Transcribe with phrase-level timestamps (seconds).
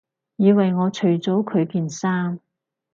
[0.37, 2.39] 以為我除咗佢件衫